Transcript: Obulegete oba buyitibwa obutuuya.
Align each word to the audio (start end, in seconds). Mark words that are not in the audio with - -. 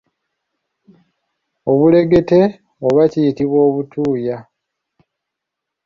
Obulegete 1.71 2.39
oba 2.87 3.03
buyitibwa 3.09 3.59
obutuuya. 3.69 4.37